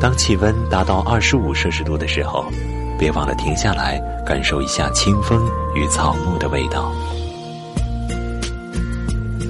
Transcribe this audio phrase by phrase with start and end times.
[0.00, 2.44] 当气温达到二十五摄氏度的时候，
[2.98, 6.92] 别忘了停下来感受一下清风与草木的味道。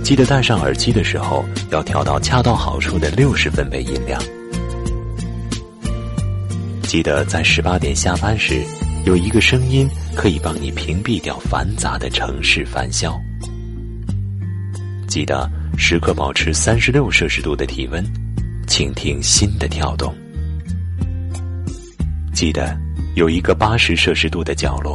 [0.03, 4.19] 记得戴上耳机的时候，要调到恰到好处的六十分贝音量。
[6.85, 8.65] 记得在十八点下班时，
[9.05, 9.87] 有一个声音
[10.17, 13.21] 可以帮你屏蔽掉繁杂的城市烦嚣。
[15.07, 15.47] 记得
[15.77, 18.03] 时刻保持三十六摄氏度的体温，
[18.67, 20.15] 倾听心的跳动。
[22.39, 22.79] 记得
[23.17, 24.95] 有一个八十摄氏度的角落，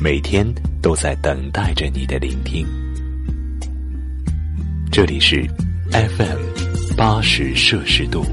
[0.00, 0.44] 每天
[0.82, 2.66] 都在等待着你的聆听。
[4.90, 5.48] 这里是
[5.92, 8.26] FM 八十摄氏度。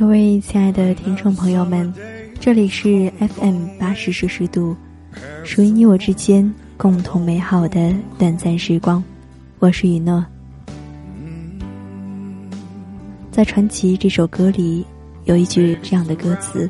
[0.00, 1.92] 各位亲爱的听众朋友们，
[2.40, 4.74] 这里是 FM 八十摄氏度，
[5.44, 9.04] 属于你我之间共同美好的短暂时光。
[9.58, 10.24] 我是雨诺。
[13.30, 14.86] 在《传奇》这首歌里，
[15.24, 16.68] 有一句这样的歌词：“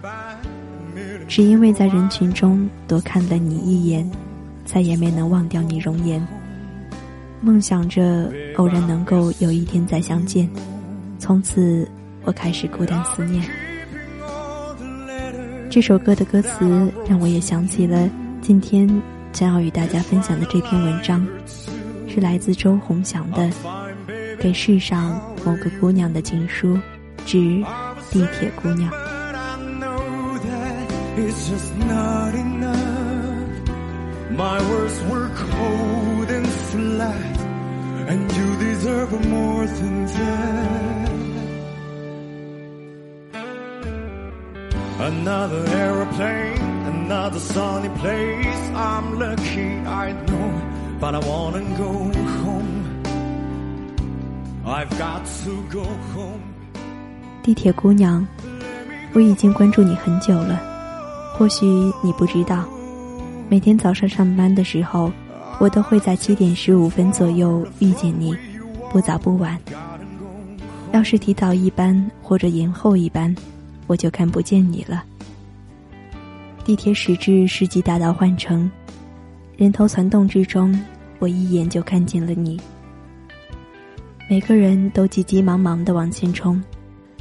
[1.28, 4.11] 只因为在人群中多看了你一眼，
[4.65, 6.20] 再也没能忘掉你容颜。
[7.41, 10.50] 梦想着偶然能够有一天再相见，
[11.20, 11.89] 从此。”
[12.24, 13.44] 我开始孤单思念。
[15.70, 18.08] 这首歌的歌词让我也想起了
[18.40, 18.88] 今天
[19.32, 21.26] 将要与大家分享的这篇文章，
[22.08, 23.44] 是来自周鸿祥的
[24.38, 26.76] 《给世上某个姑娘的情书》，
[27.24, 27.38] 指
[28.10, 28.91] 地铁姑娘。
[45.00, 48.71] Another aeroplane, another sunny place.
[48.75, 50.53] I'm lucky, I know,
[51.00, 52.12] but I wanna go
[52.44, 52.84] home.
[54.66, 55.84] I've got to go
[56.15, 56.43] home.
[57.43, 58.27] 地铁姑娘，
[59.15, 60.60] 我已经关注你很久了。
[61.34, 61.65] 或许
[62.03, 62.65] 你不知道，
[63.49, 65.10] 每天早上上班的时候，
[65.59, 68.37] 我都会在七点十五分左右遇见你，
[68.93, 69.59] 不早不晚。
[70.93, 73.34] 要是提早一班或者延后一班。
[73.91, 75.03] 我就看不见你了。
[76.65, 78.71] 地铁驶至世纪大道换乘，
[79.56, 80.73] 人头攒动之中，
[81.19, 82.56] 我一眼就看见了你。
[84.28, 86.62] 每个人都急急忙忙的往前冲，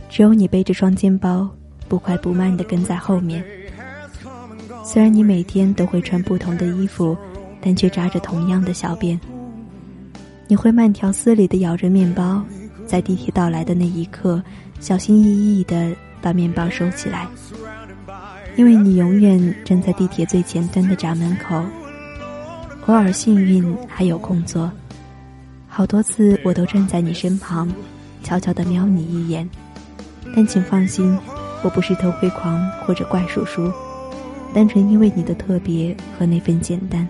[0.09, 1.49] 只有你背着双肩包，
[1.87, 3.43] 不快不慢的跟在后面。
[4.83, 7.17] 虽然你每天都会穿不同的衣服，
[7.59, 9.19] 但却扎着同样的小辫。
[10.47, 12.43] 你会慢条斯理的咬着面包，
[12.85, 14.43] 在地铁到来的那一刻，
[14.79, 15.95] 小心翼翼的。
[16.21, 17.27] 把面包收起来，
[18.55, 21.63] 因为你永远站在地铁最前端的闸门口。
[22.85, 24.71] 偶尔幸运还有空座，
[25.67, 27.69] 好多次我都站在你身旁，
[28.23, 29.47] 悄悄地瞄你一眼。
[30.35, 31.15] 但请放心，
[31.63, 33.71] 我不是偷窥狂或者怪叔叔，
[34.53, 37.07] 单纯因为你的特别和那份简单。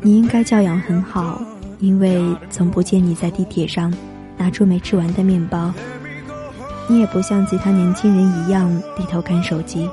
[0.00, 1.42] 你应该教养很好，
[1.80, 3.92] 因为从不见你在地铁上
[4.38, 5.72] 拿出没吃完的面包。
[6.86, 9.88] 你也不像其他年轻人一样低头看手机，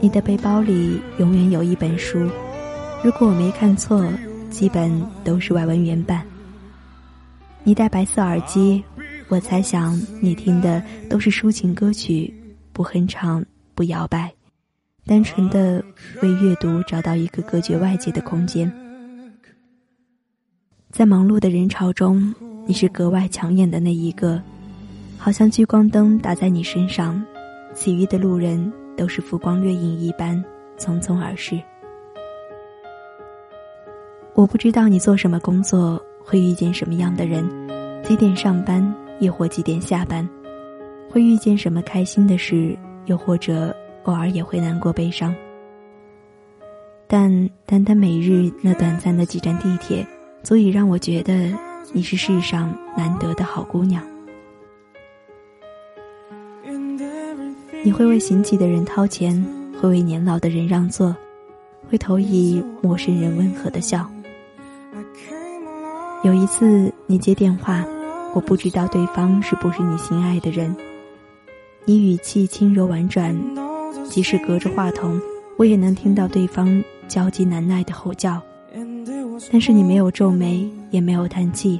[0.00, 2.28] 你的背包里永远有一本书，
[3.04, 4.04] 如果我没看错，
[4.50, 4.90] 基本
[5.22, 6.26] 都是外文原版。
[7.62, 8.82] 你戴白色耳机，
[9.28, 12.34] 我猜想你听的都是抒情歌曲，
[12.72, 13.44] 不哼唱，
[13.76, 14.32] 不摇摆，
[15.06, 15.82] 单纯的
[16.22, 18.70] 为阅读找到一个隔绝外界的空间。
[20.90, 22.34] 在忙碌的人潮中，
[22.66, 24.42] 你是格外抢眼的那一个。
[25.24, 27.24] 好像聚光灯打在你身上，
[27.72, 30.36] 其余的路人都是浮光掠影一般
[30.76, 31.58] 匆匆而逝。
[34.34, 37.42] 我不知道你做什么工作，会遇见什么样的人，
[38.02, 40.28] 几点上班，亦或几点下班，
[41.10, 45.34] 会遇见什么开心的事，又或者偶尔也会难过悲伤。
[47.06, 50.06] 但单单每日那短暂的几站地铁，
[50.42, 51.50] 足以让我觉得
[51.94, 54.04] 你是世上难得的好姑娘。
[57.84, 59.44] 你会为行乞的人掏钱，
[59.78, 61.14] 会为年老的人让座，
[61.90, 64.10] 会投以陌生人温和的笑。
[66.22, 67.84] 有一次你接电话，
[68.32, 70.74] 我不知道对方是不是你心爱的人，
[71.84, 73.38] 你语气轻柔婉转，
[74.08, 75.20] 即使隔着话筒，
[75.58, 78.40] 我也能听到对方焦急难耐的吼叫。
[79.52, 81.78] 但是你没有皱眉，也没有叹气，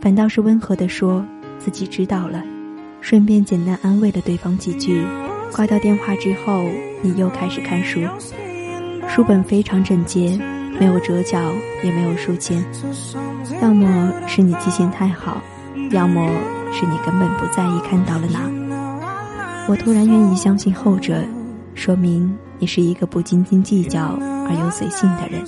[0.00, 1.22] 反倒是温和地说
[1.58, 2.42] 自己知道了，
[3.02, 5.04] 顺便简单安慰了对方几句。
[5.56, 6.68] 挂掉电话之后，
[7.00, 8.00] 你又开始看书，
[9.08, 10.38] 书本非常整洁，
[10.78, 11.50] 没有折角，
[11.82, 12.62] 也没有书签。
[13.62, 15.40] 要么是你记性太好，
[15.92, 16.30] 要么
[16.74, 18.40] 是你根本不在意看到了哪。
[19.66, 21.24] 我突然愿意相信后者，
[21.74, 25.42] 说明你是一个不斤斤计较而又随性的人。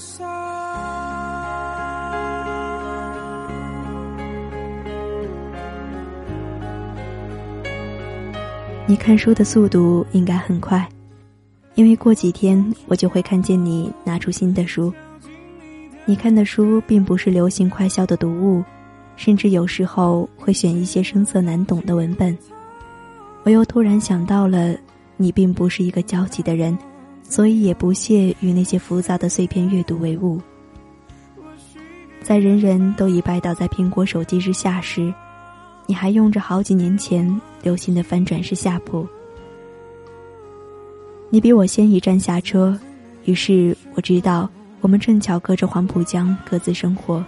[8.89, 10.89] 你看书的速度应该很快，
[11.75, 14.91] 因为过几天我就会看见你拿出新的书。
[16.07, 18.65] 你看的书并不是流行快销的读物，
[19.15, 22.37] 甚至有时候会选一些生涩难懂的文本。
[23.43, 24.75] 我又突然想到了，
[25.19, 26.77] 你并不是一个焦急的人，
[27.23, 30.41] 所以也不屑与那些浮躁的碎片阅读为伍。
[32.23, 35.13] 在人人都已拜倒在苹果手机之下时。
[35.91, 39.09] 你还用着好几年前流行的翻转式下铺。
[41.31, 42.79] 你比我先一站下车，
[43.25, 44.51] 于是我知道
[44.83, 47.25] 我们正巧隔着黄浦江各自生活。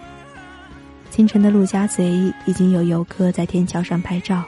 [1.11, 4.45] 清晨的陆家嘴已经有游客在天桥上拍照，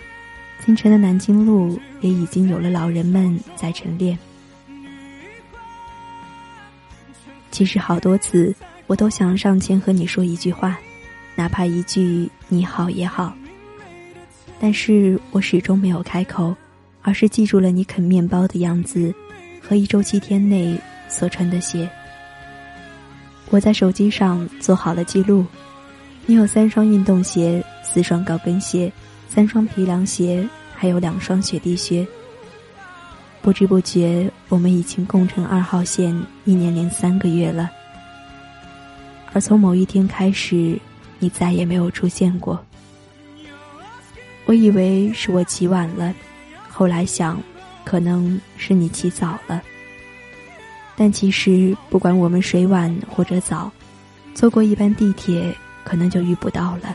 [0.63, 4.19] 清晨的南京路也已经有了老人们在晨练。
[7.51, 8.55] 其实好多次
[8.87, 10.79] 我都想上前和你说一句话，
[11.35, 13.35] 哪怕一句你好也好。
[14.63, 16.55] 但是我始终没有开口，
[17.03, 19.13] 而是记住了你啃面包的样子，
[19.61, 20.79] 和一周七天内
[21.09, 21.91] 所穿的鞋。
[23.51, 25.45] 我在手机上做好了记录，
[26.27, 28.91] 你有三双运动鞋、四双高跟鞋、
[29.29, 32.07] 三双皮凉鞋，还有两双雪地靴。
[33.41, 37.69] 不知不觉，我们已经共乘二号线一年零三个月了。
[39.33, 40.79] 而从某一天开始，
[41.19, 42.65] 你再也没有出现过。
[44.45, 46.13] 我以为是我起晚了，
[46.69, 47.41] 后来想，
[47.85, 49.63] 可能是你起早了。
[50.97, 53.71] 但其实不管我们谁晚或者早，
[54.35, 55.55] 坐过一班地铁，
[55.85, 56.95] 可能就遇不到了。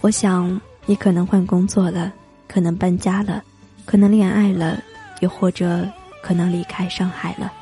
[0.00, 2.12] 我想你可能换工作了，
[2.48, 3.42] 可能搬家了，
[3.84, 4.82] 可能恋爱了，
[5.20, 5.88] 又或者
[6.22, 7.52] 可能离开上海了。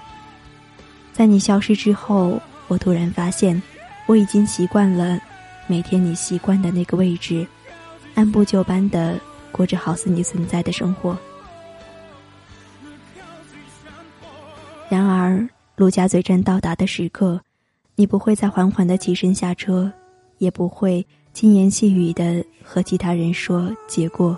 [1.12, 3.60] 在你消失之后，我突然发现，
[4.06, 5.20] 我已经习惯了
[5.66, 7.46] 每天你习惯的那个位置。
[8.14, 9.18] 按部就班的
[9.50, 11.16] 过着好似你存在的生活。
[14.88, 17.40] 然而，陆家嘴站到达的时刻，
[17.94, 19.90] 你不会再缓缓的起身下车，
[20.38, 24.36] 也不会轻言细语的和其他人说结果。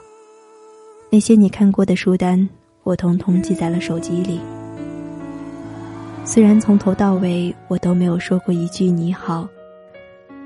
[1.10, 2.48] 那些你看过的书单，
[2.82, 4.40] 我统统记在了手机里。
[6.24, 9.48] 虽然从头到尾我都没有说过一句你好，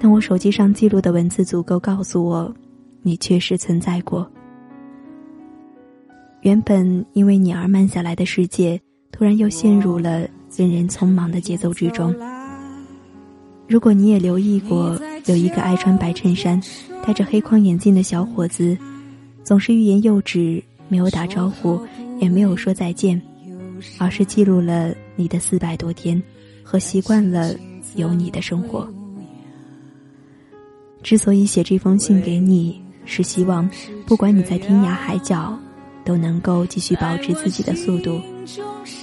[0.00, 2.54] 但我手机上记录的文字足够告诉我。
[3.06, 4.28] 你确实存在过。
[6.40, 8.80] 原本因为你而慢下来的世界，
[9.12, 12.12] 突然又陷入了人人匆忙的节奏之中。
[13.68, 16.60] 如果你也留意过，有一个爱穿白衬衫、
[17.04, 18.76] 戴着黑框眼镜的小伙子，
[19.44, 21.80] 总是欲言又止，没有打招呼，
[22.18, 23.22] 也没有说再见，
[23.98, 26.20] 而是记录了你的四百多天，
[26.64, 27.54] 和习惯了
[27.94, 28.92] 有你的生活。
[31.04, 32.84] 之所以写这封信给你。
[33.06, 33.66] 是希望，
[34.04, 35.58] 不管你在天涯海角，
[36.04, 38.20] 都能够继续保持自己的速度，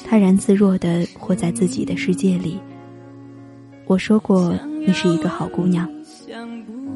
[0.05, 2.59] 泰然自若的活在自己的世界里。
[3.85, 4.53] 我说过，
[4.85, 5.89] 你是一个好姑娘，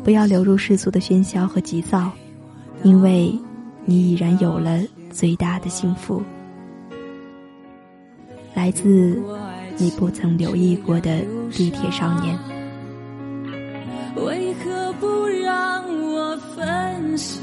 [0.04, 2.12] 不要流入世俗的喧嚣和急躁，
[2.84, 3.34] 因为
[3.84, 6.22] 你已然有了最大的幸福，
[8.54, 9.22] 来自
[9.78, 11.22] 你不曾留意过的
[11.52, 12.38] 地铁少年。
[14.16, 16.07] 为何不让我
[16.58, 17.40] 分享？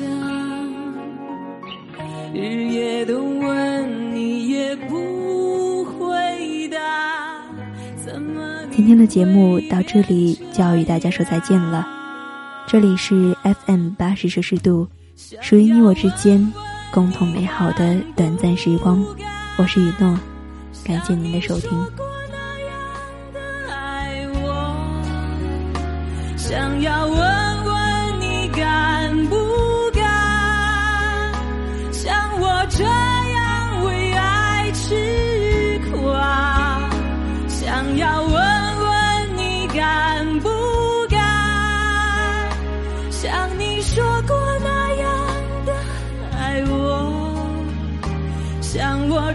[2.35, 6.81] 日夜都问你也不回答。
[8.73, 11.87] 今天的节目到这里就要与大家说再见了。
[12.67, 14.89] 这里是 FM 八十摄氏度，
[15.41, 16.53] 属于你我之间
[16.93, 19.07] 共同美好的短暂时光。
[19.57, 20.19] 我是雨诺，
[20.85, 21.71] 感谢您的收听。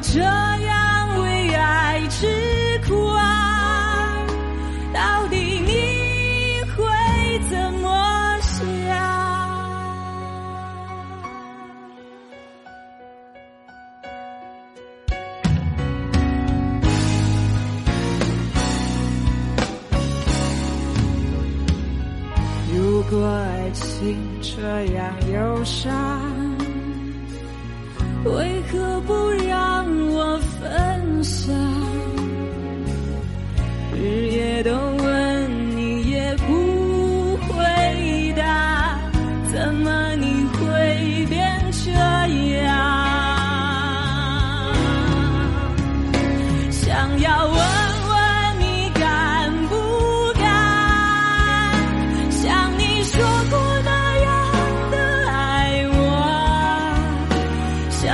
[0.01, 2.25] 这样为爱痴
[2.87, 2.97] 狂，
[4.93, 5.71] 到底你
[6.75, 6.83] 会
[7.49, 8.57] 怎么想？
[22.73, 25.89] 如果爱情这样忧伤。
[28.25, 28.98] 为何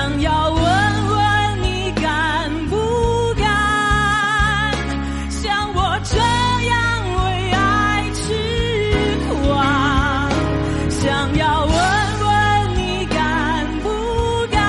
[0.08, 2.78] 想要问问你敢不
[3.40, 3.44] 敢，
[5.32, 6.16] 像我这
[6.68, 6.78] 样
[7.18, 7.58] 为爱
[8.14, 8.22] 痴
[9.28, 9.34] 狂？
[10.92, 11.74] 想要问
[12.22, 12.30] 问
[12.78, 13.18] 你敢
[13.82, 13.90] 不
[14.52, 14.62] 敢，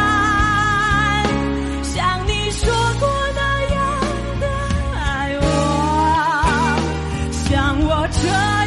[1.84, 3.40] 像你说过那
[3.74, 3.78] 样
[4.40, 4.44] 的
[4.96, 5.04] 爱
[5.42, 5.44] 我？
[7.44, 8.65] 像我这样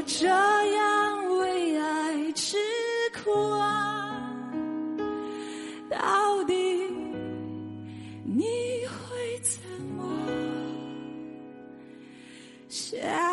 [0.00, 2.56] 我这样为爱吃
[3.22, 4.42] 苦啊
[5.90, 6.54] 到底
[8.24, 8.46] 你
[8.86, 9.60] 会怎
[9.94, 10.02] 么
[12.70, 13.29] 想？